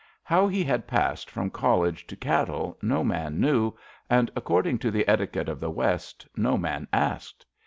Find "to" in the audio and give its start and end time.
2.07-2.15, 4.79-4.89